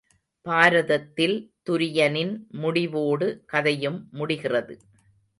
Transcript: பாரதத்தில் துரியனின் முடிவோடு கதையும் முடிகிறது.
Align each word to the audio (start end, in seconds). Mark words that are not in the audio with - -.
பாரதத்தில் 0.45 1.35
துரியனின் 1.69 2.31
முடிவோடு 2.53 3.27
கதையும் 3.45 3.99
முடிகிறது. 4.11 4.75